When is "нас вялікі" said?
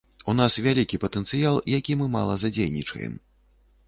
0.37-0.99